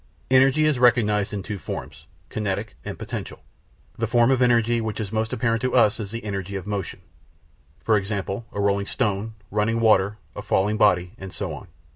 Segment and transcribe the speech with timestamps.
[0.31, 3.43] Energy is recognised in two forms, kinetic and potential.
[3.99, 7.01] The form of energy which is most apparent to us is the energy of motion;
[7.83, 11.67] for example, a rolling stone, running water, a falling body, and so on.